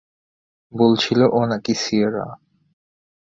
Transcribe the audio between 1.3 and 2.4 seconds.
ও নাকি সিয়েরা।